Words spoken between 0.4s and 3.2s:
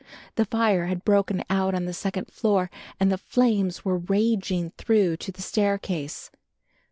fire had broken out on the second floor and the